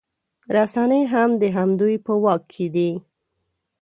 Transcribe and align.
رسنۍ 0.55 1.03
هم 1.13 1.29
د 1.41 1.43
همدوی 1.57 1.95
په 2.05 2.13
واک 2.23 2.41
کې 2.53 2.67
دي 2.75 2.89